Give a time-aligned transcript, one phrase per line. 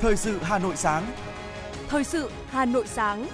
[0.00, 1.12] Thời sự Hà Nội sáng.
[1.88, 3.26] Thời sự Hà Nội sáng.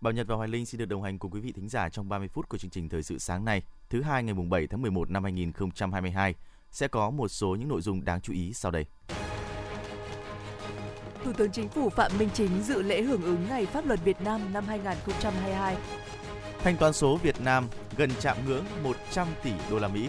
[0.00, 2.08] Bảo Nhật và Hoài Linh xin được đồng hành cùng quý vị thính giả trong
[2.08, 4.82] 30 phút của chương trình Thời sự sáng nay, thứ hai ngày mùng 7 tháng
[4.82, 6.34] 11 năm 2022
[6.70, 8.86] sẽ có một số những nội dung đáng chú ý sau đây.
[11.24, 14.20] Thủ tướng Chính phủ Phạm Minh Chính dự lễ hưởng ứng Ngày Pháp luật Việt
[14.20, 15.76] Nam năm 2022.
[16.64, 20.08] Thanh toán số Việt Nam gần chạm ngưỡng 100 tỷ đô la Mỹ.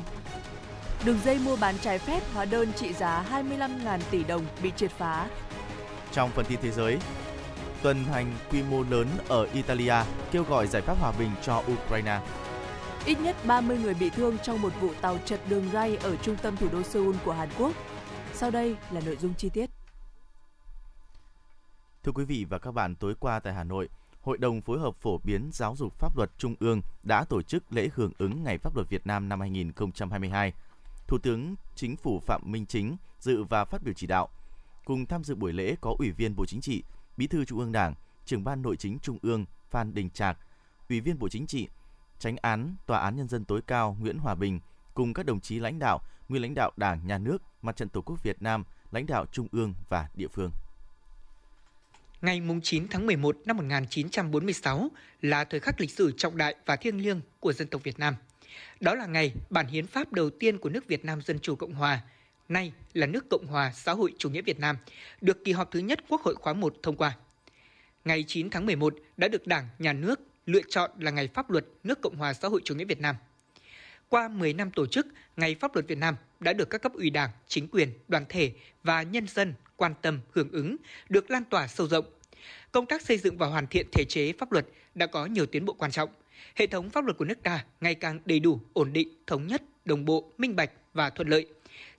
[1.06, 4.92] Đường dây mua bán trái phép hóa đơn trị giá 25.000 tỷ đồng bị triệt
[4.92, 5.28] phá.
[6.12, 6.98] Trong phần tin thế giới,
[7.82, 9.96] tuần hành quy mô lớn ở Italia
[10.32, 12.20] kêu gọi giải pháp hòa bình cho Ukraine.
[13.06, 16.36] Ít nhất 30 người bị thương trong một vụ tàu chật đường ray ở trung
[16.42, 17.72] tâm thủ đô Seoul của Hàn Quốc.
[18.34, 19.70] Sau đây là nội dung chi tiết.
[22.04, 23.90] Thưa quý vị và các bạn, tối qua tại Hà Nội,
[24.22, 27.74] Hội đồng phối hợp phổ biến giáo dục pháp luật Trung ương đã tổ chức
[27.74, 30.54] lễ hưởng ứng Ngày Pháp luật Việt Nam năm 2022.
[31.08, 34.30] Thủ tướng Chính phủ Phạm Minh Chính dự và phát biểu chỉ đạo.
[34.86, 36.84] Cùng tham dự buổi lễ có Ủy viên Bộ Chính trị,
[37.18, 37.94] Bí thư Trung ương Đảng,
[38.26, 40.38] Trưởng ban Nội chính Trung ương Phan Đình Trạc,
[40.90, 41.68] Ủy viên Bộ Chính trị,
[42.20, 44.60] Tránh án Tòa án Nhân dân tối cao Nguyễn Hòa Bình
[44.94, 48.02] cùng các đồng chí lãnh đạo, nguyên lãnh đạo Đảng, Nhà nước, Mặt trận Tổ
[48.02, 50.52] quốc Việt Nam, lãnh đạo Trung ương và địa phương.
[52.22, 54.92] Ngày 9 tháng 11 năm 1946
[55.22, 58.16] là thời khắc lịch sử trọng đại và thiêng liêng của dân tộc Việt Nam.
[58.80, 61.74] Đó là ngày bản hiến pháp đầu tiên của nước Việt Nam Dân Chủ Cộng
[61.74, 62.02] Hòa,
[62.50, 64.78] nay là nước Cộng Hòa Xã hội Chủ nghĩa Việt Nam,
[65.22, 67.18] được kỳ họp thứ nhất Quốc hội khóa 1 thông qua.
[68.06, 71.66] Ngày 9 tháng 11 đã được Đảng, Nhà nước lựa chọn là ngày pháp luật
[71.84, 73.16] nước Cộng Hòa Xã hội Chủ nghĩa Việt Nam.
[74.10, 75.08] Qua 10 năm tổ chức,
[75.38, 78.52] Ngày Pháp luật Việt Nam đã được các cấp ủy Đảng, chính quyền, đoàn thể
[78.84, 80.76] và nhân dân quan tâm hưởng ứng,
[81.10, 82.06] được lan tỏa sâu rộng.
[82.72, 84.66] Công tác xây dựng và hoàn thiện thể chế pháp luật
[84.96, 86.10] đã có nhiều tiến bộ quan trọng.
[86.56, 89.64] Hệ thống pháp luật của nước ta ngày càng đầy đủ, ổn định, thống nhất,
[89.86, 91.48] đồng bộ, minh bạch và thuận lợi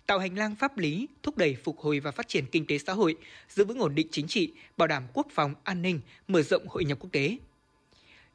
[0.07, 2.93] tạo hành lang pháp lý thúc đẩy phục hồi và phát triển kinh tế xã
[2.93, 3.17] hội,
[3.49, 6.85] giữ vững ổn định chính trị, bảo đảm quốc phòng an ninh, mở rộng hội
[6.85, 7.37] nhập quốc tế.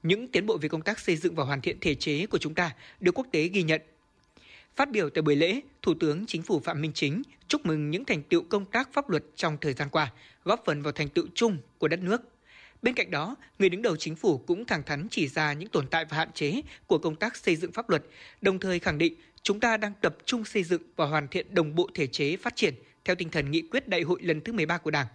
[0.03, 2.53] Những tiến bộ về công tác xây dựng và hoàn thiện thể chế của chúng
[2.53, 3.81] ta được quốc tế ghi nhận.
[4.77, 8.05] Phát biểu tại buổi lễ, Thủ tướng Chính phủ Phạm Minh Chính chúc mừng những
[8.05, 10.11] thành tựu công tác pháp luật trong thời gian qua,
[10.43, 12.21] góp phần vào thành tựu chung của đất nước.
[12.81, 15.87] Bên cạnh đó, người đứng đầu chính phủ cũng thẳng thắn chỉ ra những tồn
[15.87, 18.03] tại và hạn chế của công tác xây dựng pháp luật,
[18.41, 21.75] đồng thời khẳng định chúng ta đang tập trung xây dựng và hoàn thiện đồng
[21.75, 22.73] bộ thể chế phát triển
[23.05, 25.07] theo tinh thần nghị quyết đại hội lần thứ 13 của Đảng.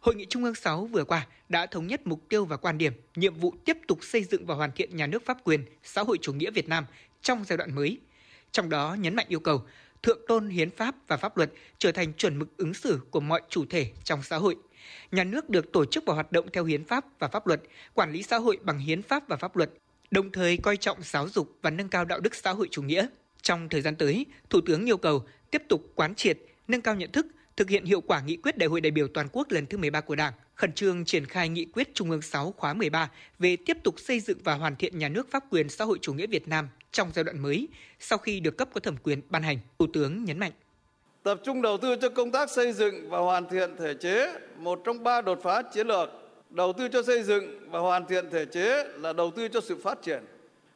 [0.00, 2.92] Hội nghị Trung ương 6 vừa qua đã thống nhất mục tiêu và quan điểm,
[3.16, 6.18] nhiệm vụ tiếp tục xây dựng và hoàn thiện nhà nước pháp quyền, xã hội
[6.22, 6.84] chủ nghĩa Việt Nam
[7.22, 7.98] trong giai đoạn mới.
[8.52, 9.62] Trong đó nhấn mạnh yêu cầu
[10.02, 13.42] thượng tôn hiến pháp và pháp luật trở thành chuẩn mực ứng xử của mọi
[13.48, 14.56] chủ thể trong xã hội.
[15.12, 17.60] Nhà nước được tổ chức và hoạt động theo hiến pháp và pháp luật,
[17.94, 19.70] quản lý xã hội bằng hiến pháp và pháp luật,
[20.10, 23.06] đồng thời coi trọng giáo dục và nâng cao đạo đức xã hội chủ nghĩa.
[23.42, 26.38] Trong thời gian tới, Thủ tướng yêu cầu tiếp tục quán triệt,
[26.68, 27.26] nâng cao nhận thức,
[27.58, 30.00] thực hiện hiệu quả nghị quyết Đại hội đại biểu toàn quốc lần thứ 13
[30.00, 33.76] của Đảng, khẩn trương triển khai nghị quyết Trung ương 6 khóa 13 về tiếp
[33.82, 36.48] tục xây dựng và hoàn thiện nhà nước pháp quyền xã hội chủ nghĩa Việt
[36.48, 37.68] Nam trong giai đoạn mới
[37.98, 39.58] sau khi được cấp có thẩm quyền ban hành.
[39.78, 40.52] Thủ tướng nhấn mạnh
[41.22, 44.82] tập trung đầu tư cho công tác xây dựng và hoàn thiện thể chế, một
[44.84, 46.08] trong ba đột phá chiến lược.
[46.50, 49.76] Đầu tư cho xây dựng và hoàn thiện thể chế là đầu tư cho sự
[49.82, 50.24] phát triển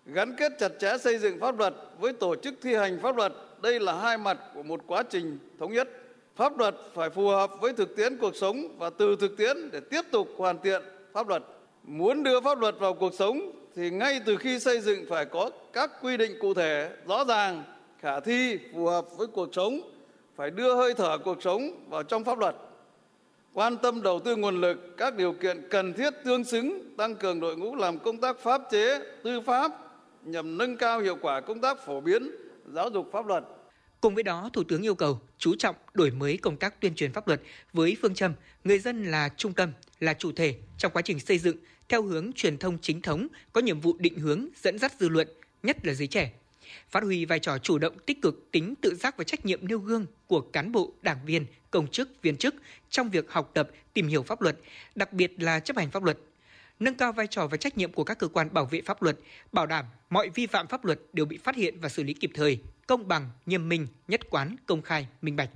[0.06, 3.32] gắn kết chặt chẽ xây dựng pháp luật với tổ chức thi hành pháp luật
[3.62, 6.01] đây là hai mặt của một quá trình thống nhất
[6.36, 9.80] pháp luật phải phù hợp với thực tiễn cuộc sống và từ thực tiễn để
[9.80, 10.82] tiếp tục hoàn thiện
[11.12, 11.42] pháp luật
[11.82, 15.50] muốn đưa pháp luật vào cuộc sống thì ngay từ khi xây dựng phải có
[15.72, 17.64] các quy định cụ thể, rõ ràng,
[18.00, 19.80] khả thi, phù hợp với cuộc sống,
[20.36, 22.56] phải đưa hơi thở cuộc sống vào trong pháp luật
[23.54, 27.40] quan tâm đầu tư nguồn lực, các điều kiện cần thiết tương xứng, tăng cường
[27.40, 29.72] đội ngũ làm công tác pháp chế, tư pháp,
[30.22, 32.30] nhằm nâng cao hiệu quả công tác phổ biến
[32.72, 33.44] giáo dục pháp luật.
[34.02, 37.12] Cùng với đó, Thủ tướng yêu cầu chú trọng đổi mới công tác tuyên truyền
[37.12, 37.42] pháp luật
[37.72, 41.38] với phương châm người dân là trung tâm, là chủ thể trong quá trình xây
[41.38, 41.56] dựng
[41.88, 45.28] theo hướng truyền thông chính thống, có nhiệm vụ định hướng, dẫn dắt dư luận,
[45.62, 46.32] nhất là giới trẻ.
[46.90, 49.78] Phát huy vai trò chủ động tích cực, tính tự giác và trách nhiệm nêu
[49.78, 52.54] gương của cán bộ, đảng viên, công chức, viên chức
[52.90, 54.56] trong việc học tập, tìm hiểu pháp luật,
[54.94, 56.18] đặc biệt là chấp hành pháp luật,
[56.80, 59.18] nâng cao vai trò và trách nhiệm của các cơ quan bảo vệ pháp luật,
[59.52, 62.30] bảo đảm mọi vi phạm pháp luật đều bị phát hiện và xử lý kịp
[62.34, 65.50] thời, công bằng, nghiêm minh, nhất quán, công khai, minh bạch.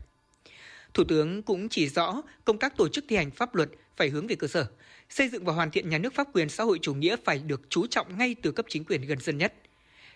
[0.94, 4.26] Thủ tướng cũng chỉ rõ công tác tổ chức thi hành pháp luật phải hướng
[4.26, 4.66] về cơ sở,
[5.08, 7.62] xây dựng và hoàn thiện nhà nước pháp quyền xã hội chủ nghĩa phải được
[7.68, 9.54] chú trọng ngay từ cấp chính quyền gần dân nhất.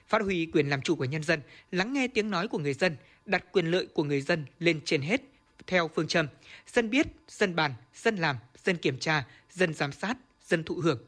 [0.08, 1.40] Phát huy quyền làm chủ của nhân dân,
[1.72, 2.96] lắng nghe tiếng nói của người dân,
[3.26, 5.20] đặt quyền lợi của người dân lên trên hết
[5.66, 6.26] theo phương châm
[6.66, 10.16] dân biết, dân bàn, dân làm, dân kiểm tra, dân giám sát,
[10.46, 10.98] dân thụ hưởng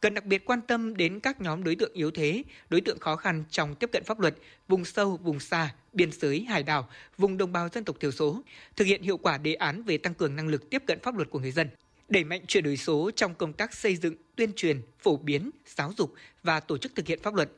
[0.00, 3.16] cần đặc biệt quan tâm đến các nhóm đối tượng yếu thế, đối tượng khó
[3.16, 4.34] khăn trong tiếp cận pháp luật,
[4.68, 8.42] vùng sâu, vùng xa, biên giới, hải đảo, vùng đồng bào dân tộc thiểu số,
[8.76, 11.30] thực hiện hiệu quả đề án về tăng cường năng lực tiếp cận pháp luật
[11.30, 11.68] của người dân,
[12.08, 15.92] đẩy mạnh chuyển đổi số trong công tác xây dựng, tuyên truyền, phổ biến, giáo
[15.96, 17.50] dục và tổ chức thực hiện pháp luật,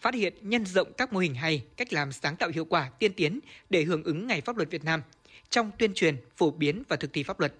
[0.00, 3.12] phát hiện nhân rộng các mô hình hay, cách làm sáng tạo hiệu quả, tiên
[3.12, 3.40] tiến
[3.70, 5.02] để hưởng ứng Ngày Pháp luật Việt Nam
[5.50, 7.54] trong tuyên truyền, phổ biến và thực thi pháp luật.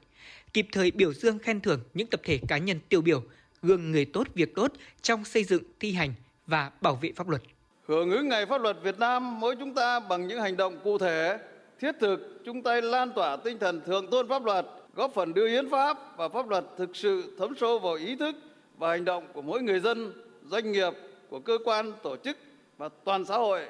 [0.52, 3.22] Kịp thời biểu dương khen thưởng những tập thể cá nhân tiêu biểu,
[3.62, 4.72] gương người tốt việc tốt
[5.02, 6.14] trong xây dựng, thi hành
[6.46, 7.43] và bảo vệ pháp luật.
[7.87, 10.99] Hưởng ứng Ngày Pháp luật Việt Nam, mỗi chúng ta bằng những hành động cụ
[10.99, 11.38] thể,
[11.81, 15.49] thiết thực, chung tay lan tỏa tinh thần thượng tôn pháp luật, góp phần đưa
[15.49, 18.37] hiến pháp và pháp luật thực sự thấm sâu vào ý thức
[18.78, 20.12] và hành động của mỗi người dân,
[20.44, 20.93] doanh nghiệp,
[21.28, 22.37] của cơ quan, tổ chức
[22.78, 23.62] và toàn xã hội.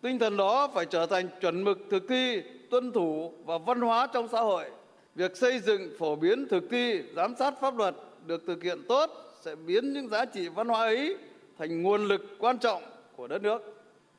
[0.00, 4.06] Tinh thần đó phải trở thành chuẩn mực thực thi, tuân thủ và văn hóa
[4.06, 4.64] trong xã hội.
[5.14, 7.94] Việc xây dựng, phổ biến, thực thi, giám sát pháp luật
[8.26, 9.10] được thực hiện tốt
[9.40, 11.16] sẽ biến những giá trị văn hóa ấy
[11.58, 12.82] thành nguồn lực quan trọng
[13.16, 13.74] của đất nước.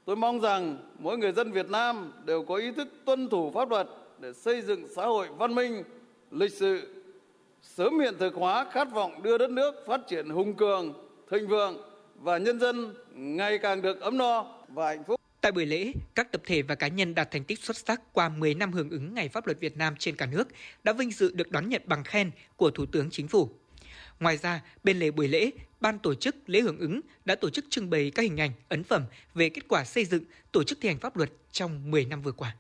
[0.06, 3.70] Tôi mong rằng mỗi người dân Việt Nam đều có ý thức tuân thủ pháp
[3.70, 3.88] luật
[4.20, 5.84] để xây dựng xã hội văn minh,
[6.32, 6.88] lịch sự,
[7.62, 10.94] sớm hiện thực hóa khát vọng đưa đất nước phát triển hùng cường,
[11.32, 11.78] thịnh vượng
[12.16, 15.22] và nhân dân ngày càng được ấm no và hạnh phúc.
[15.42, 18.30] Tại buổi lễ, các tập thể và cá nhân đạt thành tích xuất sắc qua
[18.30, 20.48] 10 năm hưởng ứng Ngày Pháp luật Việt Nam trên cả nước
[20.84, 23.50] đã vinh dự được đón nhận bằng khen của Thủ tướng Chính phủ.
[24.20, 25.52] Ngoài ra, bên lề buổi lễ,
[25.82, 28.84] ban tổ chức lễ hưởng ứng đã tổ chức trưng bày các hình ảnh, ấn
[28.84, 29.04] phẩm
[29.34, 32.32] về kết quả xây dựng, tổ chức thi hành pháp luật trong 10 năm vừa
[32.32, 32.56] qua.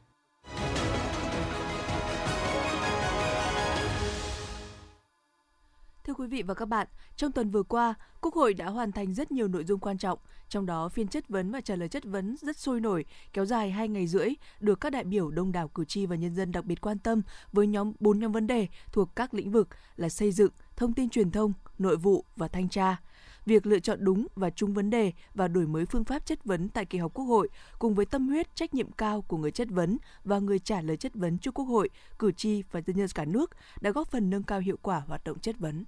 [6.03, 9.13] Thưa quý vị và các bạn, trong tuần vừa qua, Quốc hội đã hoàn thành
[9.13, 10.19] rất nhiều nội dung quan trọng,
[10.49, 13.71] trong đó phiên chất vấn và trả lời chất vấn rất sôi nổi, kéo dài
[13.71, 14.29] 2 ngày rưỡi,
[14.59, 17.21] được các đại biểu đông đảo cử tri và nhân dân đặc biệt quan tâm
[17.51, 21.09] với nhóm 4 nhóm vấn đề thuộc các lĩnh vực là xây dựng, thông tin
[21.09, 22.97] truyền thông, nội vụ và thanh tra
[23.45, 26.69] việc lựa chọn đúng và trúng vấn đề và đổi mới phương pháp chất vấn
[26.69, 27.49] tại kỳ họp Quốc hội
[27.79, 30.97] cùng với tâm huyết trách nhiệm cao của người chất vấn và người trả lời
[30.97, 31.89] chất vấn cho Quốc hội,
[32.19, 33.51] cử tri và dân nhân cả nước
[33.81, 35.85] đã góp phần nâng cao hiệu quả hoạt động chất vấn.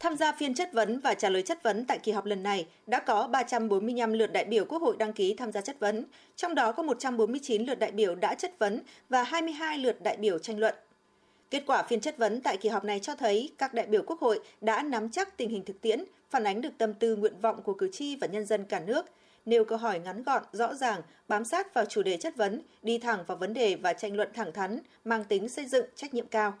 [0.00, 2.66] Tham gia phiên chất vấn và trả lời chất vấn tại kỳ họp lần này
[2.86, 6.04] đã có 345 lượt đại biểu Quốc hội đăng ký tham gia chất vấn,
[6.36, 10.38] trong đó có 149 lượt đại biểu đã chất vấn và 22 lượt đại biểu
[10.38, 10.74] tranh luận.
[11.50, 14.20] Kết quả phiên chất vấn tại kỳ họp này cho thấy các đại biểu Quốc
[14.20, 17.62] hội đã nắm chắc tình hình thực tiễn, phản ánh được tâm tư nguyện vọng
[17.62, 19.06] của cử tri và nhân dân cả nước,
[19.44, 22.98] nêu câu hỏi ngắn gọn, rõ ràng, bám sát vào chủ đề chất vấn, đi
[22.98, 26.26] thẳng vào vấn đề và tranh luận thẳng thắn, mang tính xây dựng, trách nhiệm
[26.26, 26.54] cao.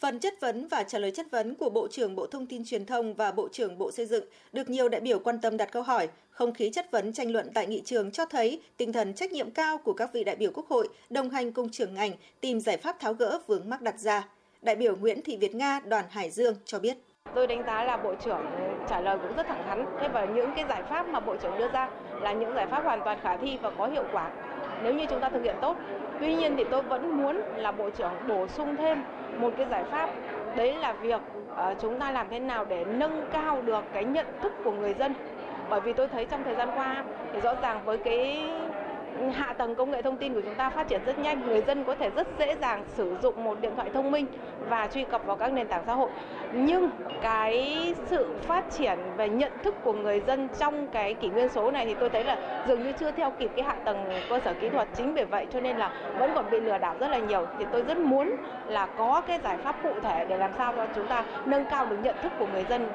[0.00, 2.86] Phần chất vấn và trả lời chất vấn của Bộ trưởng Bộ Thông tin Truyền
[2.86, 5.82] thông và Bộ trưởng Bộ Xây dựng được nhiều đại biểu quan tâm đặt câu
[5.82, 6.08] hỏi.
[6.30, 9.50] Không khí chất vấn tranh luận tại nghị trường cho thấy tinh thần trách nhiệm
[9.50, 12.76] cao của các vị đại biểu Quốc hội đồng hành cùng trưởng ngành tìm giải
[12.76, 14.28] pháp tháo gỡ vướng mắc đặt ra.
[14.62, 16.96] Đại biểu Nguyễn Thị Việt Nga, đoàn Hải Dương cho biết.
[17.34, 18.46] Tôi đánh giá là Bộ trưởng
[18.88, 19.84] trả lời cũng rất thẳng thắn.
[20.00, 21.90] Thế và những cái giải pháp mà Bộ trưởng đưa ra
[22.22, 24.30] là những giải pháp hoàn toàn khả thi và có hiệu quả
[24.82, 25.76] nếu như chúng ta thực hiện tốt.
[26.20, 29.02] Tuy nhiên thì tôi vẫn muốn là Bộ trưởng bổ sung thêm
[29.38, 30.10] một cái giải pháp.
[30.56, 31.20] Đấy là việc
[31.52, 34.94] uh, chúng ta làm thế nào để nâng cao được cái nhận thức của người
[34.94, 35.14] dân.
[35.70, 38.50] Bởi vì tôi thấy trong thời gian qua thì rõ ràng với cái
[39.32, 41.84] hạ tầng công nghệ thông tin của chúng ta phát triển rất nhanh, người dân
[41.84, 44.26] có thể rất dễ dàng sử dụng một điện thoại thông minh
[44.68, 46.10] và truy cập vào các nền tảng xã hội.
[46.52, 46.90] Nhưng
[47.22, 51.70] cái sự phát triển về nhận thức của người dân trong cái kỷ nguyên số
[51.70, 54.54] này thì tôi thấy là dường như chưa theo kịp cái hạ tầng cơ sở
[54.60, 54.88] kỹ thuật.
[54.94, 57.46] Chính vì vậy cho nên là vẫn còn bị lừa đảo rất là nhiều.
[57.58, 60.86] Thì tôi rất muốn là có cái giải pháp cụ thể để làm sao cho
[60.94, 62.88] chúng ta nâng cao được nhận thức của người dân.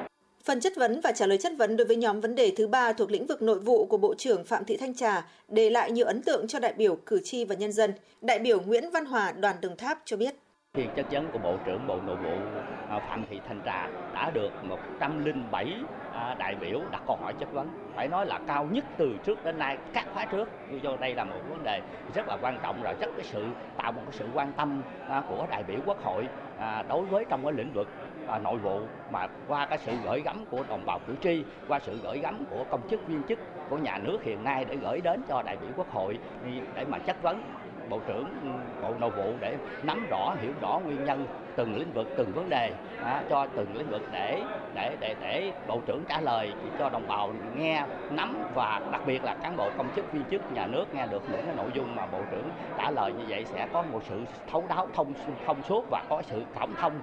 [0.46, 2.94] Phần chất vấn và trả lời chất vấn đối với nhóm vấn đề thứ ba
[2.94, 6.06] thuộc lĩnh vực nội vụ của Bộ trưởng Phạm Thị Thanh Trà để lại nhiều
[6.06, 7.94] ấn tượng cho đại biểu cử tri và nhân dân.
[8.22, 10.36] Đại biểu Nguyễn Văn Hòa đoàn Đồng Tháp cho biết.
[10.78, 12.60] Phiên chất vấn của Bộ trưởng Bộ Nội vụ
[12.90, 15.74] à, Phạm Thị Thanh Trà đã được 107
[16.14, 17.68] à, đại biểu đặt câu hỏi chất vấn.
[17.96, 20.50] Phải nói là cao nhất từ trước đến nay, các khóa trước.
[20.84, 21.82] Do đây là một vấn đề
[22.16, 23.44] rất là quan trọng, rồi rất cái sự
[23.78, 26.28] tạo một cái sự quan tâm à, của đại biểu Quốc hội
[26.90, 27.88] đối với trong cái lĩnh vực
[28.28, 31.80] à, nội vụ mà qua cái sự gửi gắm của đồng bào cử tri qua
[31.80, 33.40] sự gửi gắm của công chức viên chức
[33.70, 36.20] của nhà nước hiện nay để gửi đến cho đại biểu quốc hội
[36.76, 37.42] để mà chất vấn
[37.90, 38.50] bộ trưởng ừ,
[38.82, 41.26] bộ nội vụ để nắm rõ hiểu rõ nguyên nhân
[41.56, 42.72] từng lĩnh vực từng vấn đề.
[43.04, 44.42] À, cho từng lĩnh vực để
[44.76, 49.24] để để để bộ trưởng trả lời cho đồng bào nghe nắm và đặc biệt
[49.24, 51.96] là cán bộ công chức viên chức nhà nước nghe được những cái nội dung
[51.96, 54.16] mà bộ trưởng trả lời như vậy sẽ có một sự
[54.52, 55.14] thấu đáo thông
[55.46, 56.94] thông suốt và có sự cảm thông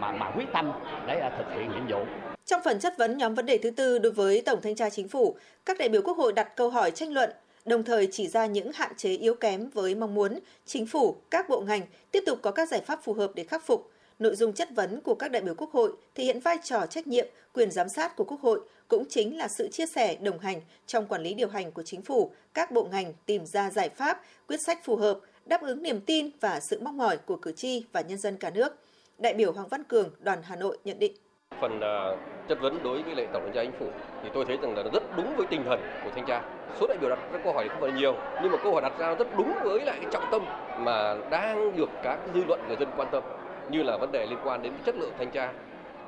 [0.00, 0.72] mà mà quyết tâm
[1.06, 2.04] để à, thực hiện nhiệm vụ.
[2.46, 5.08] Trong phần chất vấn nhóm vấn đề thứ tư đối với Tổng Thanh tra Chính
[5.08, 7.30] phủ, các đại biểu Quốc hội đặt câu hỏi tranh luận
[7.66, 11.48] đồng thời chỉ ra những hạn chế yếu kém với mong muốn chính phủ, các
[11.48, 11.82] bộ ngành
[12.12, 13.90] tiếp tục có các giải pháp phù hợp để khắc phục.
[14.18, 17.06] nội dung chất vấn của các đại biểu Quốc hội thể hiện vai trò trách
[17.06, 20.60] nhiệm, quyền giám sát của Quốc hội cũng chính là sự chia sẻ đồng hành
[20.86, 24.22] trong quản lý điều hành của chính phủ, các bộ ngành tìm ra giải pháp,
[24.48, 27.84] quyết sách phù hợp, đáp ứng niềm tin và sự mong mỏi của cử tri
[27.92, 28.78] và nhân dân cả nước.
[29.18, 31.12] Đại biểu Hoàng Văn Cường, đoàn Hà Nội nhận định.
[31.60, 32.10] Phần à,
[32.48, 33.86] chất vấn đối với lại tổng thanh tra chính phủ.
[34.22, 36.42] Thì tôi thấy rằng là rất đúng với tinh thần của thanh tra.
[36.80, 38.92] Số đại biểu đặt ra câu hỏi không phải nhiều, nhưng mà câu hỏi đặt
[38.98, 40.42] ra rất đúng với lại cái trọng tâm
[40.76, 43.22] mà đang được các dư luận người dân quan tâm
[43.68, 45.52] như là vấn đề liên quan đến chất lượng thanh tra,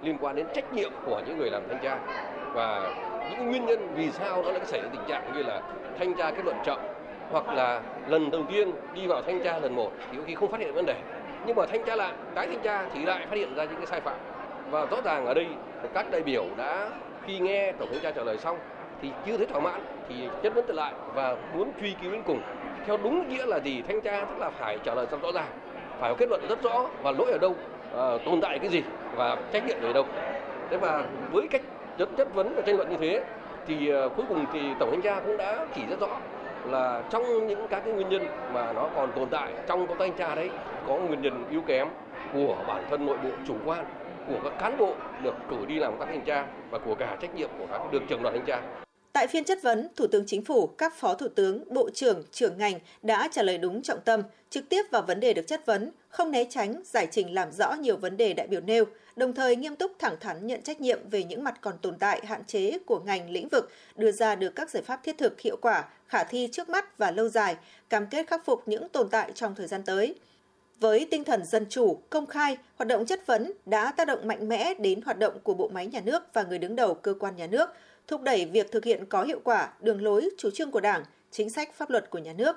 [0.02, 2.00] liên quan đến trách nhiệm của những người làm thanh tra
[2.52, 2.92] và
[3.28, 5.62] những nguyên nhân vì sao nó lại xảy ra tình trạng như là
[5.98, 6.80] thanh tra kết luận chậm
[7.30, 10.60] hoặc là lần đầu tiên đi vào thanh tra lần một thì khi không phát
[10.60, 11.02] hiện vấn đề.
[11.46, 13.86] Nhưng mà thanh tra lại tái thanh tra thì lại phát hiện ra những cái
[13.86, 14.37] sai phạm
[14.70, 15.46] và rõ ràng ở đây
[15.94, 16.90] các đại biểu đã
[17.26, 18.58] khi nghe tổng thanh tra trả lời xong
[19.02, 22.22] thì chưa thấy thỏa mãn thì chất vấn trở lại và muốn truy cứu đến
[22.26, 22.40] cùng.
[22.86, 25.48] Theo đúng nghĩa là gì thanh tra tức là phải trả lời rất rõ ràng
[26.00, 27.54] phải có kết luận rất rõ và lỗi ở đâu
[27.96, 28.82] à, tồn tại cái gì
[29.16, 30.04] và trách nhiệm ở đâu.
[30.70, 31.62] Thế và với cách
[31.98, 33.24] chất chất vấn và tranh luận như thế
[33.66, 36.18] thì ờ, cuối cùng thì tổng thanh tra cũng đã chỉ rất rõ
[36.64, 40.04] là trong những các cái nguyên nhân mà nó còn tồn tại trong công tác
[40.04, 40.50] thanh tra đấy
[40.88, 41.88] có nguyên nhân yếu kém
[42.32, 43.84] của bản thân nội bộ chủ quan
[44.28, 47.34] của các cán bộ được cử đi làm các thanh tra và của cả trách
[47.34, 48.62] nhiệm của các được trưởng đoàn thanh tra.
[49.12, 52.58] Tại phiên chất vấn, Thủ tướng Chính phủ, các phó thủ tướng, bộ trưởng, trưởng
[52.58, 55.90] ngành đã trả lời đúng trọng tâm, trực tiếp vào vấn đề được chất vấn,
[56.08, 58.84] không né tránh, giải trình làm rõ nhiều vấn đề đại biểu nêu,
[59.16, 62.20] đồng thời nghiêm túc thẳng thắn nhận trách nhiệm về những mặt còn tồn tại,
[62.26, 65.56] hạn chế của ngành lĩnh vực, đưa ra được các giải pháp thiết thực hiệu
[65.56, 67.56] quả, khả thi trước mắt và lâu dài,
[67.88, 70.14] cam kết khắc phục những tồn tại trong thời gian tới.
[70.80, 74.48] Với tinh thần dân chủ, công khai, hoạt động chất vấn đã tác động mạnh
[74.48, 77.36] mẽ đến hoạt động của bộ máy nhà nước và người đứng đầu cơ quan
[77.36, 77.70] nhà nước,
[78.06, 81.50] thúc đẩy việc thực hiện có hiệu quả đường lối, chủ trương của Đảng, chính
[81.50, 82.56] sách pháp luật của nhà nước.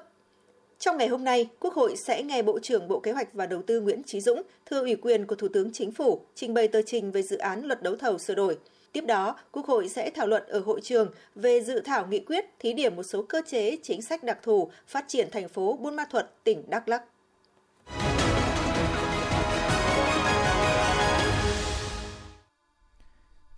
[0.80, 3.62] Trong ngày hôm nay, Quốc hội sẽ nghe Bộ trưởng Bộ Kế hoạch và Đầu
[3.62, 6.82] tư Nguyễn Trí Dũng thưa ủy quyền của Thủ tướng Chính phủ trình bày tờ
[6.82, 8.58] trình về dự án luật đấu thầu sửa đổi.
[8.92, 12.46] Tiếp đó, Quốc hội sẽ thảo luận ở hội trường về dự thảo nghị quyết
[12.60, 15.96] thí điểm một số cơ chế chính sách đặc thù phát triển thành phố Buôn
[15.96, 17.04] Ma thuật tỉnh Đắk Lắk.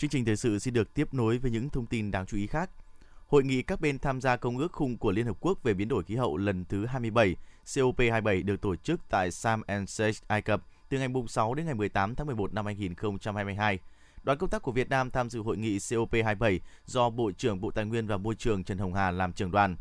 [0.04, 2.48] Chương trình thời sự xin được tiếp nối với những thông tin đáng chú ý
[2.48, 2.70] khác.
[3.28, 5.88] Hội nghị các bên tham gia Công ước Khung của Liên Hợp Quốc về biến
[5.88, 10.42] đổi khí hậu lần thứ 27, COP27 được tổ chức tại Sam and Seychelles Ai
[10.42, 13.80] Cập từ ngày 6 đến ngày 18 tháng 11 năm 2022.
[14.24, 17.72] Đoàn công tác của Việt Nam tham dự hội nghị COP27 do Bộ trưởng Bộ
[17.72, 19.76] Tài nguyên và Môi trường Trần Hồng Hà làm trưởng đoàn.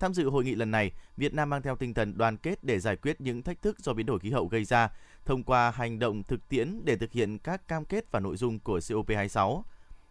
[0.00, 2.78] Tham dự hội nghị lần này, Việt Nam mang theo tinh thần đoàn kết để
[2.78, 4.88] giải quyết những thách thức do biến đổi khí hậu gây ra,
[5.28, 8.58] thông qua hành động thực tiễn để thực hiện các cam kết và nội dung
[8.58, 9.62] của COP26.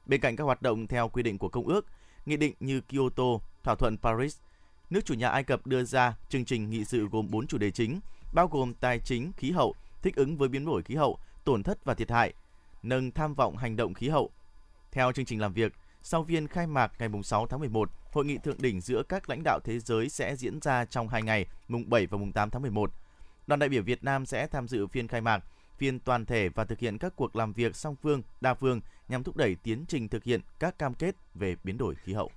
[0.06, 1.86] Bên cạnh các hoạt động theo quy định của công ước,
[2.26, 3.24] nghị định như Kyoto,
[3.64, 4.38] thỏa thuận Paris,
[4.90, 7.72] nước chủ nhà Ai Cập đưa ra chương trình nghị sự gồm 4 chủ đề
[7.72, 8.00] chính,
[8.34, 11.86] bao gồm tài chính, khí hậu, thích ứng với biến đổi khí hậu, tổn thất
[11.86, 12.34] và thiệt hại,
[12.84, 14.30] nâng tham vọng hành động khí hậu.
[14.92, 18.38] Theo chương trình làm việc, sau phiên khai mạc ngày 6 tháng 11, hội nghị
[18.38, 21.90] thượng đỉnh giữa các lãnh đạo thế giới sẽ diễn ra trong hai ngày, mùng
[21.90, 22.92] 7 và mùng 8 tháng 11.
[23.48, 25.44] Đoàn đại biểu Việt Nam sẽ tham dự phiên khai mạc,
[25.77, 29.24] phiên toàn thể và thực hiện các cuộc làm việc song phương, đa phương nhằm
[29.24, 32.32] thúc đẩy tiến trình thực hiện các cam kết về biến đổi khí hậu.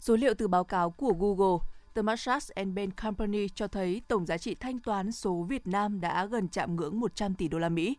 [0.00, 1.58] Số liệu từ báo cáo của Google,
[1.94, 6.26] The Massage Bain Company cho thấy tổng giá trị thanh toán số Việt Nam đã
[6.26, 7.96] gần chạm ngưỡng 100 tỷ đô la Mỹ.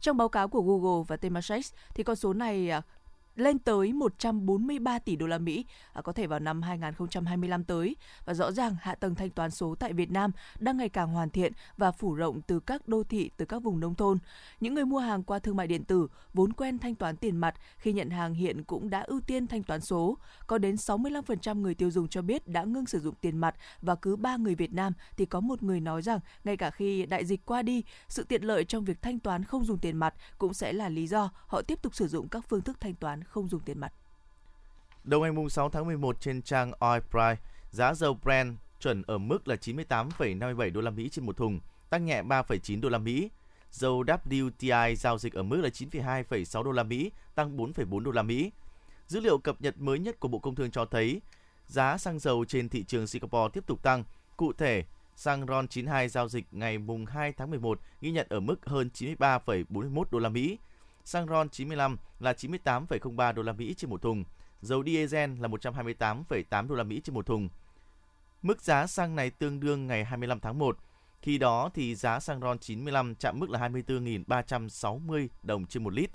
[0.00, 2.82] Trong báo cáo của Google và Temasek thì con số này à,
[3.36, 8.34] lên tới 143 tỷ đô la Mỹ à, có thể vào năm 2025 tới và
[8.34, 11.52] rõ ràng hạ tầng thanh toán số tại Việt Nam đang ngày càng hoàn thiện
[11.76, 14.18] và phủ rộng từ các đô thị từ các vùng nông thôn.
[14.60, 17.54] Những người mua hàng qua thương mại điện tử vốn quen thanh toán tiền mặt
[17.76, 20.18] khi nhận hàng hiện cũng đã ưu tiên thanh toán số.
[20.46, 23.94] Có đến 65% người tiêu dùng cho biết đã ngưng sử dụng tiền mặt và
[23.94, 27.24] cứ 3 người Việt Nam thì có một người nói rằng ngay cả khi đại
[27.24, 30.54] dịch qua đi, sự tiện lợi trong việc thanh toán không dùng tiền mặt cũng
[30.54, 33.48] sẽ là lý do họ tiếp tục sử dụng các phương thức thanh toán không
[33.48, 33.92] dùng tiền mặt.
[35.04, 39.48] Đầu ngày 6 tháng 11 trên trang Oil Price, giá dầu Brent chuẩn ở mức
[39.48, 41.60] là 98,57 đô la Mỹ trên một thùng,
[41.90, 43.30] tăng nhẹ 3,9 đô la Mỹ.
[43.70, 48.22] Dầu WTI giao dịch ở mức là 92,6 đô la Mỹ, tăng 4,4 đô la
[48.22, 48.52] Mỹ.
[49.06, 51.20] Dữ liệu cập nhật mới nhất của Bộ Công Thương cho thấy
[51.66, 54.04] giá xăng dầu trên thị trường Singapore tiếp tục tăng.
[54.36, 54.84] Cụ thể,
[55.16, 58.90] xăng RON 92 giao dịch ngày mùng 2 tháng 11 ghi nhận ở mức hơn
[58.94, 60.58] 93,41 đô la Mỹ,
[61.04, 64.24] xăng RON 95 là 98,03 đô la Mỹ trên một thùng,
[64.60, 67.48] dầu diesel là 128,8 đô la Mỹ trên một thùng.
[68.42, 70.78] Mức giá xăng này tương đương ngày 25 tháng 1.
[71.22, 76.10] Khi đó thì giá xăng RON 95 chạm mức là 24.360 đồng trên một lít.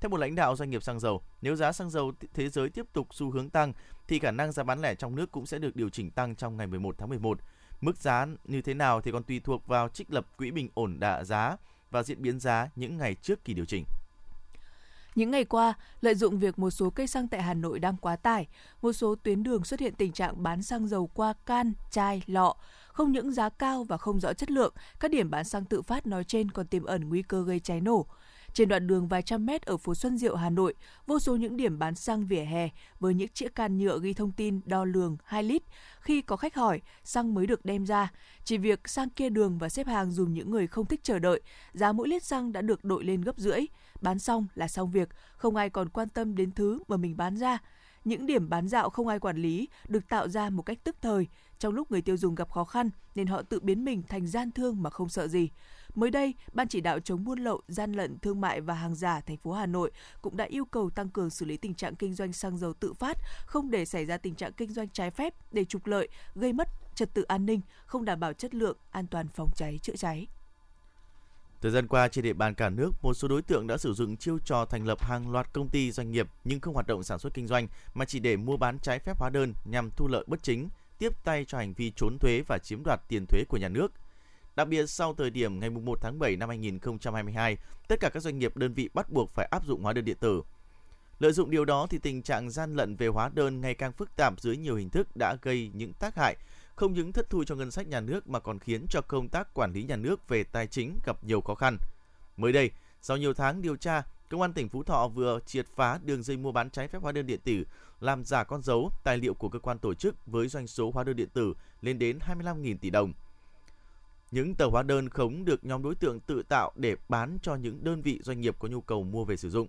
[0.00, 2.86] Theo một lãnh đạo doanh nghiệp xăng dầu, nếu giá xăng dầu thế giới tiếp
[2.92, 3.72] tục xu hướng tăng
[4.08, 6.56] thì khả năng giá bán lẻ trong nước cũng sẽ được điều chỉnh tăng trong
[6.56, 7.38] ngày 11 tháng 11.
[7.80, 11.00] Mức giá như thế nào thì còn tùy thuộc vào trích lập quỹ bình ổn
[11.00, 11.56] đạ giá
[11.90, 13.84] và diễn biến giá những ngày trước kỳ điều chỉnh.
[15.14, 18.16] Những ngày qua, lợi dụng việc một số cây xăng tại Hà Nội đang quá
[18.16, 18.48] tải,
[18.82, 22.56] một số tuyến đường xuất hiện tình trạng bán xăng dầu qua can, chai, lọ.
[22.88, 26.06] Không những giá cao và không rõ chất lượng, các điểm bán xăng tự phát
[26.06, 28.06] nói trên còn tiềm ẩn nguy cơ gây cháy nổ.
[28.54, 30.74] Trên đoạn đường vài trăm mét ở phố Xuân Diệu, Hà Nội,
[31.06, 32.68] vô số những điểm bán xăng vỉa hè
[33.00, 35.62] với những chiếc can nhựa ghi thông tin đo lường 2 lít.
[36.00, 38.12] Khi có khách hỏi, xăng mới được đem ra.
[38.44, 41.40] Chỉ việc sang kia đường và xếp hàng dùm những người không thích chờ đợi,
[41.72, 43.60] giá mỗi lít xăng đã được đội lên gấp rưỡi.
[44.04, 47.36] Bán xong là xong việc, không ai còn quan tâm đến thứ mà mình bán
[47.36, 47.58] ra
[48.04, 51.26] những điểm bán dạo không ai quản lý được tạo ra một cách tức thời
[51.58, 54.50] trong lúc người tiêu dùng gặp khó khăn nên họ tự biến mình thành gian
[54.50, 55.50] thương mà không sợ gì.
[55.94, 59.20] Mới đây, Ban chỉ đạo chống buôn lậu, gian lận thương mại và hàng giả
[59.20, 59.90] thành phố Hà Nội
[60.22, 62.92] cũng đã yêu cầu tăng cường xử lý tình trạng kinh doanh xăng dầu tự
[62.92, 66.52] phát, không để xảy ra tình trạng kinh doanh trái phép để trục lợi, gây
[66.52, 69.96] mất trật tự an ninh, không đảm bảo chất lượng, an toàn phòng cháy chữa
[69.96, 70.26] cháy.
[71.64, 74.16] Thời gian qua trên địa bàn cả nước, một số đối tượng đã sử dụng
[74.16, 77.18] chiêu trò thành lập hàng loạt công ty doanh nghiệp nhưng không hoạt động sản
[77.18, 80.24] xuất kinh doanh mà chỉ để mua bán trái phép hóa đơn nhằm thu lợi
[80.26, 80.68] bất chính,
[80.98, 83.92] tiếp tay cho hành vi trốn thuế và chiếm đoạt tiền thuế của nhà nước.
[84.56, 87.56] Đặc biệt sau thời điểm ngày 1 tháng 7 năm 2022,
[87.88, 90.16] tất cả các doanh nghiệp đơn vị bắt buộc phải áp dụng hóa đơn điện
[90.20, 90.42] tử.
[91.18, 94.16] Lợi dụng điều đó thì tình trạng gian lận về hóa đơn ngày càng phức
[94.16, 96.36] tạp dưới nhiều hình thức đã gây những tác hại
[96.76, 99.54] không những thất thu cho ngân sách nhà nước mà còn khiến cho công tác
[99.54, 101.78] quản lý nhà nước về tài chính gặp nhiều khó khăn.
[102.36, 105.98] Mới đây, sau nhiều tháng điều tra, Công an tỉnh Phú Thọ vừa triệt phá
[106.04, 107.64] đường dây mua bán trái phép hóa đơn điện tử,
[108.00, 111.04] làm giả con dấu, tài liệu của cơ quan tổ chức với doanh số hóa
[111.04, 113.12] đơn điện tử lên đến 25.000 tỷ đồng.
[114.30, 117.84] Những tờ hóa đơn khống được nhóm đối tượng tự tạo để bán cho những
[117.84, 119.68] đơn vị doanh nghiệp có nhu cầu mua về sử dụng.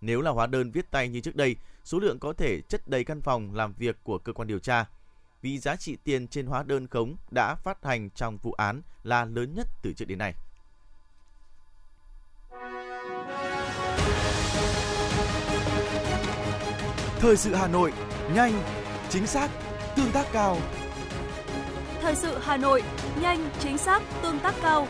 [0.00, 3.04] Nếu là hóa đơn viết tay như trước đây, số lượng có thể chất đầy
[3.04, 4.86] căn phòng làm việc của cơ quan điều tra–
[5.42, 9.24] vì giá trị tiền trên hóa đơn khống đã phát hành trong vụ án là
[9.24, 10.34] lớn nhất từ trước đến nay.
[17.20, 17.92] Thời sự Hà Nội,
[18.34, 18.62] nhanh,
[19.08, 19.50] chính xác,
[19.96, 20.58] tương tác cao.
[22.00, 22.82] Thời sự Hà Nội,
[23.20, 24.86] nhanh, chính xác, tương tác cao.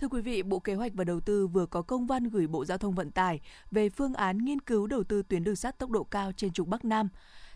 [0.00, 2.64] Thưa quý vị, Bộ Kế hoạch và Đầu tư vừa có công văn gửi Bộ
[2.64, 5.90] Giao thông Vận tải về phương án nghiên cứu đầu tư tuyến đường sắt tốc
[5.90, 7.08] độ cao trên trục Bắc Nam.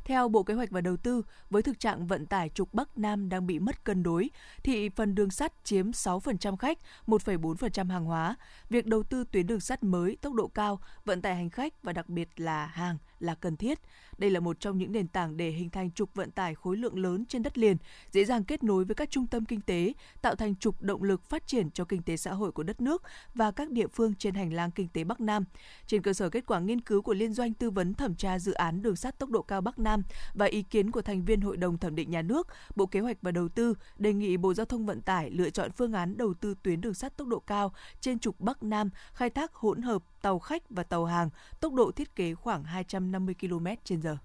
[0.05, 3.29] Theo Bộ Kế hoạch và Đầu tư, với thực trạng vận tải trục Bắc Nam
[3.29, 4.31] đang bị mất cân đối,
[4.63, 8.37] thì phần đường sắt chiếm 6% khách, 1,4% hàng hóa.
[8.71, 11.93] Việc đầu tư tuyến đường sắt mới tốc độ cao, vận tải hành khách và
[11.93, 13.79] đặc biệt là hàng là cần thiết.
[14.19, 16.99] Đây là một trong những nền tảng để hình thành trục vận tải khối lượng
[16.99, 17.77] lớn trên đất liền,
[18.13, 21.25] dễ dàng kết nối với các trung tâm kinh tế, tạo thành trục động lực
[21.25, 23.03] phát triển cho kinh tế xã hội của đất nước
[23.35, 25.45] và các địa phương trên hành lang kinh tế Bắc Nam.
[25.87, 28.53] Trên cơ sở kết quả nghiên cứu của Liên doanh tư vấn thẩm tra dự
[28.53, 30.03] án đường sắt tốc độ cao Bắc Nam
[30.35, 33.17] và ý kiến của thành viên Hội đồng thẩm định nhà nước, Bộ Kế hoạch
[33.23, 36.35] và Đầu tư đề nghị Bộ Giao thông Vận tải lựa chọn phương án đầu
[36.35, 40.03] tư tuyến đường sắt tốc độ cao trên trục Bắc Nam khai thác hỗn hợp
[40.25, 44.17] tàu khách và tàu hàng, tốc độ thiết kế khoảng 250 km/h.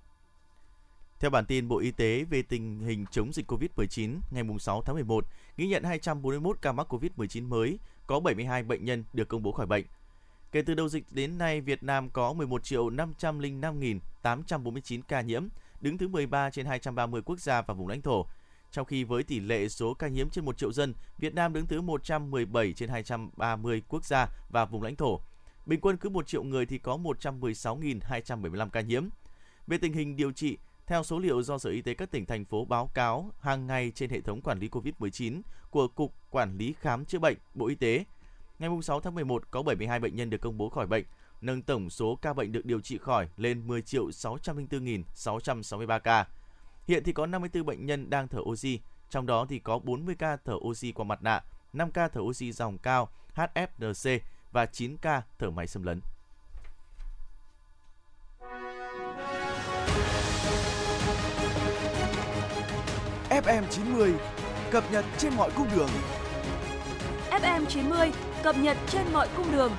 [1.19, 4.95] Theo bản tin Bộ Y tế về tình hình chống dịch COVID-19 ngày 6 tháng
[4.95, 5.25] 11,
[5.57, 9.65] ghi nhận 241 ca mắc COVID-19 mới, có 72 bệnh nhân được công bố khỏi
[9.65, 9.85] bệnh.
[10.51, 15.47] Kể từ đầu dịch đến nay, Việt Nam có 11 triệu 505.849 ca nhiễm,
[15.81, 18.25] đứng thứ 13 trên 230 quốc gia và vùng lãnh thổ.
[18.71, 21.67] Trong khi với tỷ lệ số ca nhiễm trên 1 triệu dân, Việt Nam đứng
[21.67, 25.19] thứ 117 trên 230 quốc gia và vùng lãnh thổ.
[25.69, 29.07] Bình quân cứ 1 triệu người thì có 116.275 ca nhiễm.
[29.67, 32.45] Về tình hình điều trị, theo số liệu do Sở Y tế các tỉnh thành
[32.45, 36.73] phố báo cáo hàng ngày trên hệ thống quản lý COVID-19 của Cục Quản lý
[36.79, 38.03] Khám chữa bệnh Bộ Y tế,
[38.59, 41.05] ngày 6 tháng 11 có 72 bệnh nhân được công bố khỏi bệnh,
[41.41, 46.27] nâng tổng số ca bệnh được điều trị khỏi lên 10.604.663 ca.
[46.87, 48.79] Hiện thì có 54 bệnh nhân đang thở oxy,
[49.09, 51.41] trong đó thì có 40 ca thở oxy qua mặt nạ,
[51.73, 54.19] 5 ca thở oxy dòng cao HFNC
[54.51, 56.01] và 9 ca thở máy xâm lấn.
[63.29, 64.13] FM 90
[64.71, 65.89] cập nhật trên mọi cung đường.
[67.31, 68.11] FM 90
[68.43, 69.71] cập nhật trên mọi cung đường.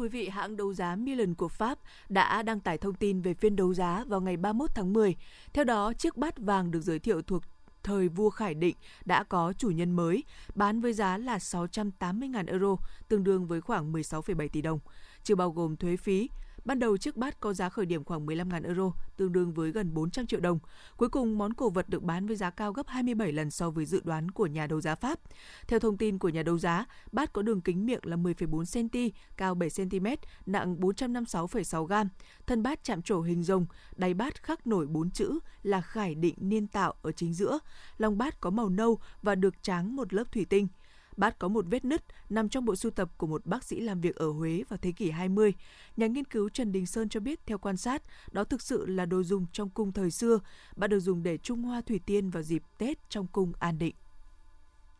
[0.00, 3.56] Quý vị, hãng đấu giá Milan của Pháp đã đăng tải thông tin về phiên
[3.56, 5.16] đấu giá vào ngày 31 tháng 10.
[5.52, 7.42] Theo đó, chiếc bát vàng được giới thiệu thuộc
[7.82, 12.76] thời vua Khải Định đã có chủ nhân mới, bán với giá là 680.000 euro,
[13.08, 14.78] tương đương với khoảng 16,7 tỷ đồng,
[15.24, 16.28] chưa bao gồm thuế phí,
[16.64, 19.94] Ban đầu chiếc bát có giá khởi điểm khoảng 15.000 euro, tương đương với gần
[19.94, 20.58] 400 triệu đồng.
[20.96, 23.86] Cuối cùng, món cổ vật được bán với giá cao gấp 27 lần so với
[23.86, 25.20] dự đoán của nhà đấu giá Pháp.
[25.68, 29.16] Theo thông tin của nhà đấu giá, bát có đường kính miệng là 10,4 cm,
[29.36, 30.06] cao 7 cm,
[30.46, 32.08] nặng 456,6 gram.
[32.46, 36.34] Thân bát chạm trổ hình rồng, đáy bát khắc nổi bốn chữ là Khải Định
[36.38, 37.58] Niên Tạo ở chính giữa.
[37.98, 40.68] Lòng bát có màu nâu và được tráng một lớp thủy tinh.
[41.16, 44.00] Bát có một vết nứt nằm trong bộ sưu tập của một bác sĩ làm
[44.00, 45.54] việc ở Huế vào thế kỷ 20.
[45.96, 49.06] Nhà nghiên cứu Trần Đình Sơn cho biết theo quan sát, đó thực sự là
[49.06, 50.40] đồ dùng trong cung thời xưa.
[50.76, 53.94] Bát được dùng để trung hoa thủy tiên vào dịp Tết trong cung An Định.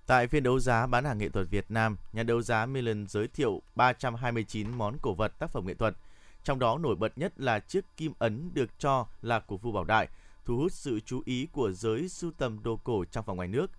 [0.07, 3.29] Tại phiên đấu giá bán hàng nghệ thuật Việt Nam, nhà đấu giá Milan giới
[3.29, 5.96] thiệu 329 món cổ vật tác phẩm nghệ thuật.
[6.44, 9.85] Trong đó nổi bật nhất là chiếc kim ấn được cho là của vua Bảo
[9.85, 10.09] Đại,
[10.44, 13.70] thu hút sự chú ý của giới sưu tầm đồ cổ trong và ngoài nước.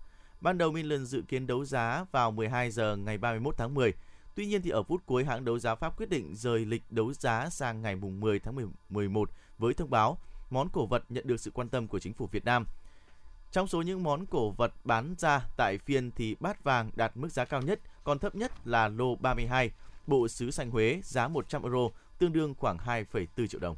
[0.42, 3.92] Ban đầu Milan dự kiến đấu giá vào 12 giờ ngày 31 tháng 10.
[4.34, 7.12] Tuy nhiên thì ở phút cuối hãng đấu giá Pháp quyết định rời lịch đấu
[7.12, 8.56] giá sang ngày 10 tháng
[8.88, 10.18] 11 với thông báo
[10.50, 12.66] món cổ vật nhận được sự quan tâm của chính phủ Việt Nam.
[13.52, 17.28] Trong số những món cổ vật bán ra tại phiên thì bát vàng đạt mức
[17.28, 19.70] giá cao nhất, còn thấp nhất là lô 32,
[20.06, 23.76] bộ sứ xanh Huế giá 100 euro, tương đương khoảng 2,4 triệu đồng.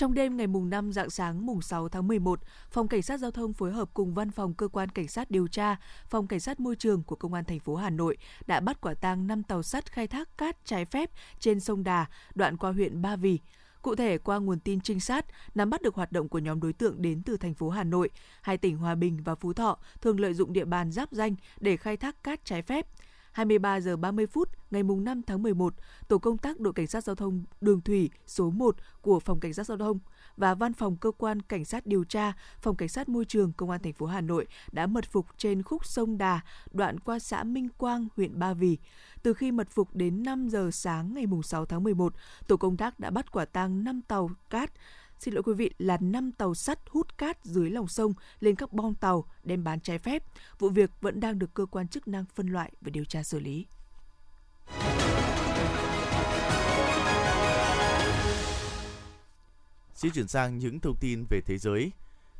[0.00, 3.30] Trong đêm ngày mùng 5 dạng sáng mùng 6 tháng 11, Phòng Cảnh sát Giao
[3.30, 5.76] thông phối hợp cùng Văn phòng Cơ quan Cảnh sát điều tra,
[6.08, 8.94] Phòng Cảnh sát Môi trường của Công an thành phố Hà Nội đã bắt quả
[8.94, 13.02] tang 5 tàu sắt khai thác cát trái phép trên sông Đà, đoạn qua huyện
[13.02, 13.38] Ba Vì.
[13.82, 16.72] Cụ thể, qua nguồn tin trinh sát, nắm bắt được hoạt động của nhóm đối
[16.72, 18.10] tượng đến từ thành phố Hà Nội,
[18.42, 21.76] hai tỉnh Hòa Bình và Phú Thọ thường lợi dụng địa bàn giáp danh để
[21.76, 22.86] khai thác cát trái phép.
[23.32, 25.74] 23 giờ 30 phút ngày 5 tháng 11,
[26.08, 29.54] tổ công tác đội cảnh sát giao thông đường thủy số 1 của phòng cảnh
[29.54, 29.98] sát giao thông
[30.36, 33.70] và văn phòng cơ quan cảnh sát điều tra phòng cảnh sát môi trường công
[33.70, 36.40] an thành phố Hà Nội đã mật phục trên khúc sông Đà,
[36.70, 38.78] đoạn qua xã Minh Quang, huyện Ba Vì.
[39.22, 42.14] Từ khi mật phục đến 5 giờ sáng ngày 6 tháng 11,
[42.48, 44.72] tổ công tác đã bắt quả tang 5 tàu cát
[45.20, 48.72] xin lỗi quý vị, là 5 tàu sắt hút cát dưới lòng sông lên các
[48.72, 50.22] bong tàu đem bán trái phép.
[50.58, 53.40] Vụ việc vẫn đang được cơ quan chức năng phân loại và điều tra xử
[53.40, 53.66] lý.
[59.94, 61.92] Xin chuyển sang những thông tin về thế giới.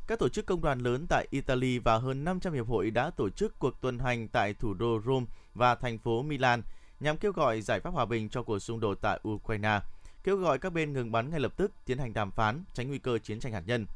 [0.06, 3.30] Các tổ chức công đoàn lớn tại Italy và hơn 500 hiệp hội đã tổ
[3.30, 6.62] chức cuộc tuần hành tại thủ đô Rome và thành phố Milan
[7.00, 9.80] nhằm kêu gọi giải pháp hòa bình cho cuộc xung đột tại Ukraine
[10.24, 12.98] kêu gọi các bên ngừng bắn ngay lập tức, tiến hành đàm phán, tránh nguy
[12.98, 13.86] cơ chiến tranh hạt nhân.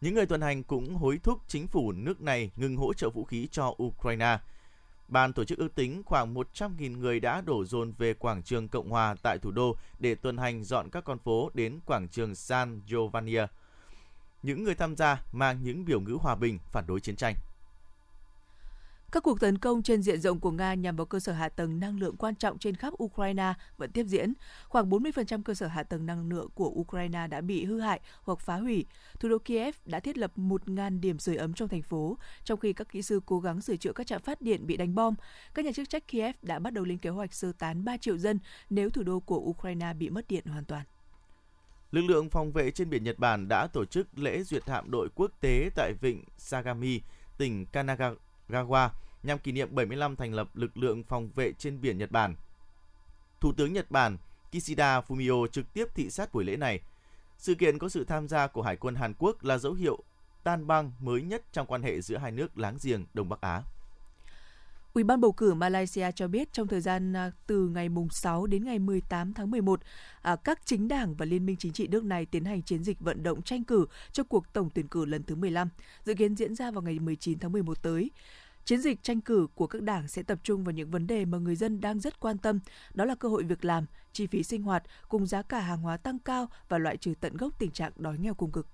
[0.00, 3.24] Những người tuần hành cũng hối thúc chính phủ nước này ngừng hỗ trợ vũ
[3.24, 4.38] khí cho Ukraine.
[5.08, 8.90] Ban tổ chức ước tính khoảng 100.000 người đã đổ dồn về quảng trường Cộng
[8.90, 12.80] hòa tại thủ đô để tuần hành dọn các con phố đến quảng trường San
[12.86, 13.36] Giovanni.
[14.42, 17.34] Những người tham gia mang những biểu ngữ hòa bình phản đối chiến tranh.
[19.12, 21.80] Các cuộc tấn công trên diện rộng của Nga nhằm vào cơ sở hạ tầng
[21.80, 24.32] năng lượng quan trọng trên khắp Ukraine vẫn tiếp diễn.
[24.68, 28.40] Khoảng 40% cơ sở hạ tầng năng lượng của Ukraine đã bị hư hại hoặc
[28.40, 28.86] phá hủy.
[29.20, 32.72] Thủ đô Kiev đã thiết lập 1.000 điểm sưởi ấm trong thành phố, trong khi
[32.72, 35.14] các kỹ sư cố gắng sửa chữa các trạm phát điện bị đánh bom.
[35.54, 38.18] Các nhà chức trách Kiev đã bắt đầu lên kế hoạch sơ tán 3 triệu
[38.18, 38.38] dân
[38.70, 40.84] nếu thủ đô của Ukraine bị mất điện hoàn toàn.
[41.90, 45.08] Lực lượng phòng vệ trên biển Nhật Bản đã tổ chức lễ duyệt hạm đội
[45.14, 47.00] quốc tế tại vịnh Sagami,
[47.38, 48.14] tỉnh Kanagawa
[48.48, 48.88] Gawa
[49.22, 52.34] nhằm kỷ niệm 75 thành lập lực lượng phòng vệ trên biển Nhật Bản.
[53.40, 54.16] Thủ tướng Nhật Bản
[54.52, 56.80] Kishida Fumio trực tiếp thị sát buổi lễ này.
[57.38, 59.98] Sự kiện có sự tham gia của Hải quân Hàn Quốc là dấu hiệu
[60.44, 63.62] tan băng mới nhất trong quan hệ giữa hai nước láng giềng Đông Bắc Á.
[64.98, 68.46] Ủy ban bầu cử Malaysia cho biết trong thời gian à, từ ngày mùng 6
[68.46, 69.80] đến ngày 18 tháng 11,
[70.22, 73.00] à, các chính đảng và liên minh chính trị nước này tiến hành chiến dịch
[73.00, 75.68] vận động tranh cử cho cuộc tổng tuyển cử lần thứ 15,
[76.04, 78.10] dự kiến diễn ra vào ngày 19 tháng 11 tới.
[78.64, 81.38] Chiến dịch tranh cử của các đảng sẽ tập trung vào những vấn đề mà
[81.38, 82.60] người dân đang rất quan tâm,
[82.94, 85.96] đó là cơ hội việc làm, chi phí sinh hoạt cùng giá cả hàng hóa
[85.96, 88.66] tăng cao và loại trừ tận gốc tình trạng đói nghèo cùng cực.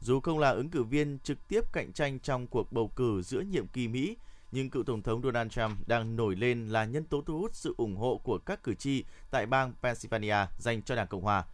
[0.00, 3.40] Dù không là ứng cử viên trực tiếp cạnh tranh trong cuộc bầu cử giữa
[3.40, 4.16] nhiệm kỳ Mỹ,
[4.52, 7.74] nhưng cựu Tổng thống Donald Trump đang nổi lên là nhân tố thu hút sự
[7.76, 11.44] ủng hộ của các cử tri tại bang Pennsylvania dành cho Đảng Cộng Hòa.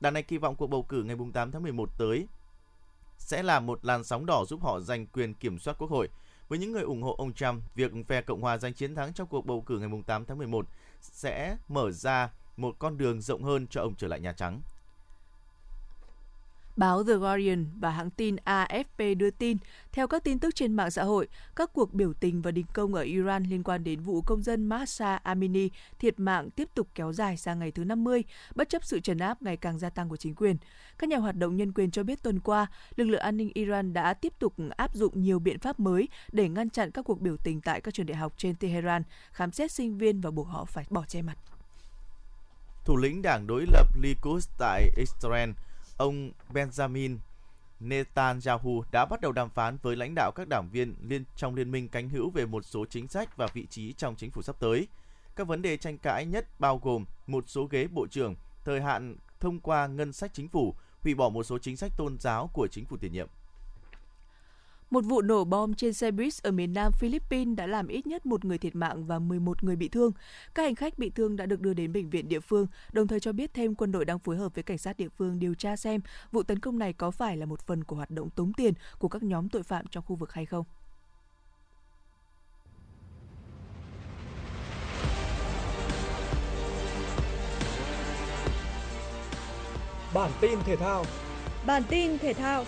[0.00, 2.26] Đảng này kỳ vọng cuộc bầu cử ngày 8 tháng 11 tới
[3.18, 6.08] sẽ là một làn sóng đỏ giúp họ giành quyền kiểm soát quốc hội.
[6.48, 9.28] Với những người ủng hộ ông Trump, việc phe Cộng hòa giành chiến thắng trong
[9.28, 10.66] cuộc bầu cử ngày 8 tháng 11
[11.00, 14.60] sẽ mở ra một con đường rộng hơn cho ông trở lại Nhà Trắng.
[16.76, 19.56] Báo The Guardian và hãng tin AFP đưa tin,
[19.92, 22.94] theo các tin tức trên mạng xã hội, các cuộc biểu tình và đình công
[22.94, 27.12] ở Iran liên quan đến vụ công dân Mahsa Amini thiệt mạng tiếp tục kéo
[27.12, 30.16] dài sang ngày thứ 50, bất chấp sự trấn áp ngày càng gia tăng của
[30.16, 30.56] chính quyền.
[30.98, 33.92] Các nhà hoạt động nhân quyền cho biết tuần qua, lực lượng an ninh Iran
[33.92, 37.36] đã tiếp tục áp dụng nhiều biện pháp mới để ngăn chặn các cuộc biểu
[37.36, 39.02] tình tại các trường đại học trên Tehran,
[39.32, 41.36] khám xét sinh viên và buộc họ phải bỏ che mặt.
[42.84, 45.50] Thủ lĩnh đảng đối lập Likud tại Israel
[46.00, 47.16] ông Benjamin
[47.80, 51.70] Netanyahu đã bắt đầu đàm phán với lãnh đạo các đảng viên liên trong liên
[51.70, 54.56] minh cánh hữu về một số chính sách và vị trí trong chính phủ sắp
[54.60, 54.86] tới.
[55.36, 58.34] Các vấn đề tranh cãi nhất bao gồm một số ghế bộ trưởng,
[58.64, 62.18] thời hạn thông qua ngân sách chính phủ, hủy bỏ một số chính sách tôn
[62.18, 63.28] giáo của chính phủ tiền nhiệm.
[64.90, 68.26] Một vụ nổ bom trên xe buýt ở miền Nam Philippines đã làm ít nhất
[68.26, 70.12] một người thiệt mạng và 11 người bị thương.
[70.54, 73.20] Các hành khách bị thương đã được đưa đến bệnh viện địa phương, đồng thời
[73.20, 75.76] cho biết thêm quân đội đang phối hợp với cảnh sát địa phương điều tra
[75.76, 76.00] xem
[76.32, 79.08] vụ tấn công này có phải là một phần của hoạt động tống tiền của
[79.08, 80.64] các nhóm tội phạm trong khu vực hay không.
[90.14, 91.04] Bản tin thể thao
[91.66, 92.64] Bản tin thể thao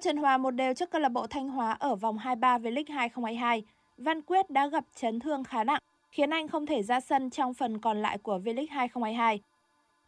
[0.00, 3.62] Trận hòa một đều trước câu lạc bộ Thanh Hóa ở vòng 23 V-League 2022,
[3.96, 7.54] Văn Quyết đã gặp chấn thương khá nặng, khiến anh không thể ra sân trong
[7.54, 9.40] phần còn lại của V-League 2022.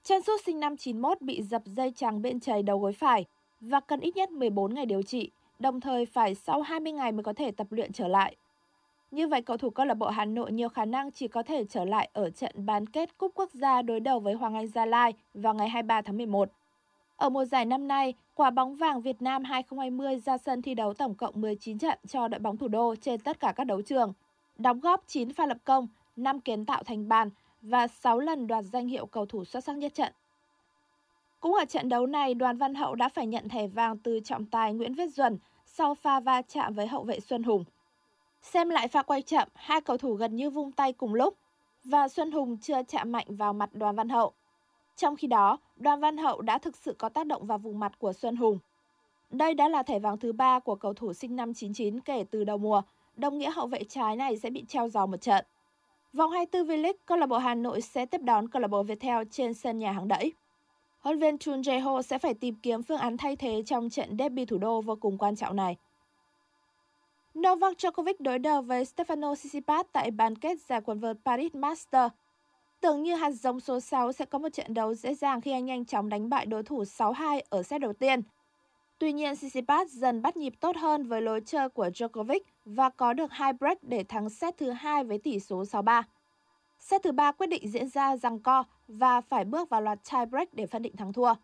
[0.02, 3.24] Chân sút sinh năm 91 bị dập dây chằng bên chày đầu gối phải
[3.60, 7.22] và cần ít nhất 14 ngày điều trị, đồng thời phải sau 20 ngày mới
[7.22, 8.36] có thể tập luyện trở lại.
[9.10, 11.64] Như vậy, cầu thủ câu lạc bộ Hà Nội nhiều khả năng chỉ có thể
[11.64, 14.86] trở lại ở trận bán kết Cúp Quốc gia đối đầu với Hoàng Anh Gia
[14.86, 16.50] Lai vào ngày 23 tháng 11.
[17.16, 20.94] Ở mùa giải năm nay, quả bóng vàng Việt Nam 2020 ra sân thi đấu
[20.94, 24.12] tổng cộng 19 trận cho đội bóng thủ đô trên tất cả các đấu trường.
[24.58, 27.30] Đóng góp 9 pha lập công, 5 kiến tạo thành bàn
[27.62, 30.12] và 6 lần đoạt danh hiệu cầu thủ xuất sắc nhất trận.
[31.40, 34.46] Cũng ở trận đấu này, Đoàn Văn Hậu đã phải nhận thẻ vàng từ trọng
[34.46, 37.64] tài Nguyễn Viết Duẩn sau pha va chạm với hậu vệ Xuân Hùng.
[38.42, 41.34] Xem lại pha quay chậm, hai cầu thủ gần như vung tay cùng lúc
[41.84, 44.32] và Xuân Hùng chưa chạm mạnh vào mặt Đoàn Văn Hậu.
[45.00, 47.98] Trong khi đó, Đoàn Văn Hậu đã thực sự có tác động vào vùng mặt
[47.98, 48.58] của Xuân Hùng.
[49.30, 52.44] Đây đã là thẻ vàng thứ ba của cầu thủ sinh năm 99 kể từ
[52.44, 52.82] đầu mùa,
[53.16, 55.44] đồng nghĩa hậu vệ trái này sẽ bị treo giò một trận.
[56.12, 59.22] Vòng 24 V-League, câu lạc bộ Hà Nội sẽ tiếp đón câu lạc bộ Viettel
[59.30, 60.32] trên sân nhà hàng đẫy.
[61.00, 64.44] Huấn viên Chun Jae-ho sẽ phải tìm kiếm phương án thay thế trong trận derby
[64.44, 65.76] thủ đô vô cùng quan trọng này.
[67.38, 72.10] Novak Djokovic đối đầu với Stefano Tsitsipas tại bán kết giải quần vợt Paris master
[72.80, 75.64] Tưởng như hạt giống số 6 sẽ có một trận đấu dễ dàng khi anh
[75.64, 78.22] nhanh chóng đánh bại đối thủ 6-2 ở set đầu tiên.
[78.98, 83.12] Tuy nhiên, Tsitsipas dần bắt nhịp tốt hơn với lối chơi của Djokovic và có
[83.12, 86.02] được hai break để thắng set thứ hai với tỷ số 6-3.
[86.78, 90.26] Set thứ ba quyết định diễn ra rằng co và phải bước vào loạt tie
[90.26, 91.34] break để phân định thắng thua.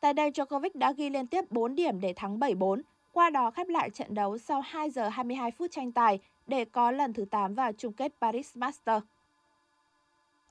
[0.00, 2.80] Tại đây, Djokovic đã ghi liên tiếp 4 điểm để thắng 7-4,
[3.12, 6.90] qua đó khép lại trận đấu sau 2 giờ 22 phút tranh tài để có
[6.90, 9.04] lần thứ 8 vào chung kết Paris Masters.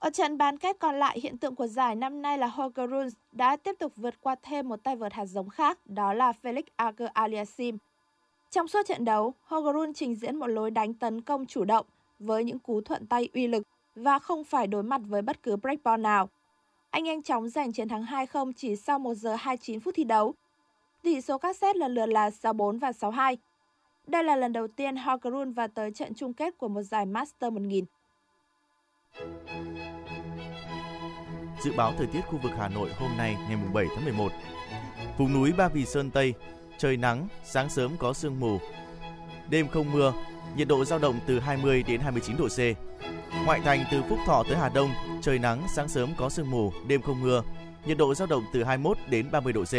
[0.03, 3.09] Ở trận bán kết còn lại, hiện tượng của giải năm nay là Holger Rune
[3.31, 6.63] đã tiếp tục vượt qua thêm một tay vợt hạt giống khác, đó là Felix
[6.75, 7.77] Auger Aliassime.
[8.51, 11.85] Trong suốt trận đấu, Holger Rune trình diễn một lối đánh tấn công chủ động
[12.19, 13.63] với những cú thuận tay uy lực
[13.95, 16.29] và không phải đối mặt với bất cứ breakball nào.
[16.89, 20.33] Anh nhanh chóng giành chiến thắng 2-0 chỉ sau 1 giờ 29 phút thi đấu.
[21.01, 23.37] Tỷ số các set lần lượt là 6-4 và 6-2.
[24.07, 27.05] Đây là lần đầu tiên Holger Rune vào tới trận chung kết của một giải
[27.05, 27.85] Master 1000.
[31.63, 34.31] Dự báo thời tiết khu vực Hà Nội hôm nay ngày 7 tháng 11.
[35.17, 36.33] Vùng núi Ba Vì Sơn Tây,
[36.77, 38.59] trời nắng, sáng sớm có sương mù.
[39.49, 40.13] Đêm không mưa,
[40.55, 42.59] nhiệt độ dao động từ 20 đến 29 độ C.
[43.45, 44.89] Ngoại thành từ Phúc Thọ tới Hà Đông,
[45.21, 47.43] trời nắng, sáng sớm có sương mù, đêm không mưa,
[47.85, 49.73] nhiệt độ dao động từ 21 đến 30 độ C.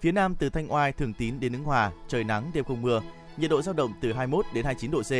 [0.00, 3.02] Phía Nam từ Thanh Oai, Thường Tín đến Ứng Hòa, trời nắng, đêm không mưa,
[3.36, 5.12] nhiệt độ dao động từ 21 đến 29 độ C.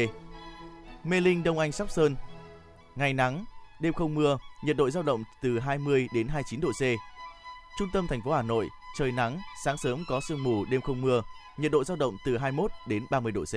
[1.06, 2.16] Mê Linh, Đông Anh, Sóc Sơn,
[2.96, 3.44] ngày nắng,
[3.80, 6.82] đêm không mưa, nhiệt độ dao động từ 20 đến 29 độ C.
[7.78, 11.00] Trung tâm thành phố Hà Nội, trời nắng, sáng sớm có sương mù, đêm không
[11.00, 11.22] mưa,
[11.56, 13.54] nhiệt độ dao động từ 21 đến 30 độ C.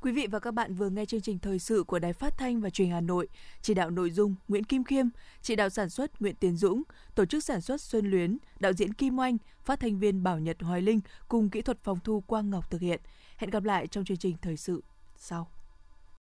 [0.00, 2.60] Quý vị và các bạn vừa nghe chương trình thời sự của Đài Phát thanh
[2.60, 3.28] và Truyền Hà Nội,
[3.62, 5.06] chỉ đạo nội dung Nguyễn Kim Khiêm,
[5.42, 6.82] chỉ đạo sản xuất Nguyễn Tiến Dũng,
[7.14, 10.56] tổ chức sản xuất Xuân Luyến, đạo diễn Kim Oanh, phát thanh viên Bảo Nhật
[10.62, 13.00] Hoài Linh cùng kỹ thuật phòng thu Quang Ngọc thực hiện.
[13.36, 14.82] Hẹn gặp lại trong chương trình thời sự
[15.16, 15.59] sau.